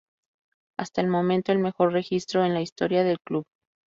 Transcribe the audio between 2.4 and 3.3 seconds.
en la historia del